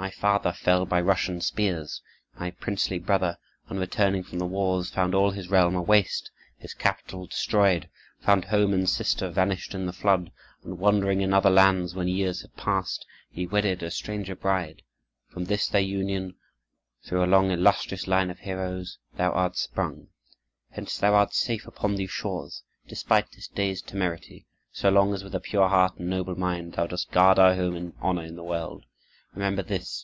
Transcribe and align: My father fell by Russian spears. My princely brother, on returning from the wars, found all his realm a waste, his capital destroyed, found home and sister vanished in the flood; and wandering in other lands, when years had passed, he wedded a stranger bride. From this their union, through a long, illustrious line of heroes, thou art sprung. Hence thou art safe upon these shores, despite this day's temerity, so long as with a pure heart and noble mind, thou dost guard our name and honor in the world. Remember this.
My 0.00 0.10
father 0.10 0.52
fell 0.52 0.86
by 0.86 1.00
Russian 1.00 1.40
spears. 1.40 2.02
My 2.38 2.52
princely 2.52 3.00
brother, 3.00 3.36
on 3.68 3.80
returning 3.80 4.22
from 4.22 4.38
the 4.38 4.46
wars, 4.46 4.90
found 4.90 5.12
all 5.12 5.32
his 5.32 5.50
realm 5.50 5.74
a 5.74 5.82
waste, 5.82 6.30
his 6.56 6.72
capital 6.72 7.26
destroyed, 7.26 7.90
found 8.20 8.44
home 8.44 8.72
and 8.72 8.88
sister 8.88 9.28
vanished 9.28 9.74
in 9.74 9.86
the 9.86 9.92
flood; 9.92 10.30
and 10.62 10.78
wandering 10.78 11.20
in 11.20 11.34
other 11.34 11.50
lands, 11.50 11.96
when 11.96 12.06
years 12.06 12.42
had 12.42 12.54
passed, 12.56 13.04
he 13.28 13.44
wedded 13.44 13.82
a 13.82 13.90
stranger 13.90 14.36
bride. 14.36 14.82
From 15.30 15.46
this 15.46 15.66
their 15.66 15.80
union, 15.80 16.36
through 17.02 17.24
a 17.24 17.26
long, 17.26 17.50
illustrious 17.50 18.06
line 18.06 18.30
of 18.30 18.38
heroes, 18.38 18.98
thou 19.16 19.32
art 19.32 19.56
sprung. 19.56 20.10
Hence 20.70 20.96
thou 20.96 21.14
art 21.14 21.34
safe 21.34 21.66
upon 21.66 21.96
these 21.96 22.12
shores, 22.12 22.62
despite 22.86 23.32
this 23.32 23.48
day's 23.48 23.82
temerity, 23.82 24.46
so 24.70 24.90
long 24.90 25.12
as 25.12 25.24
with 25.24 25.34
a 25.34 25.40
pure 25.40 25.68
heart 25.68 25.96
and 25.98 26.08
noble 26.08 26.38
mind, 26.38 26.74
thou 26.74 26.86
dost 26.86 27.10
guard 27.10 27.40
our 27.40 27.56
name 27.56 27.74
and 27.74 27.94
honor 28.00 28.22
in 28.22 28.36
the 28.36 28.44
world. 28.44 28.84
Remember 29.34 29.62
this. 29.62 29.96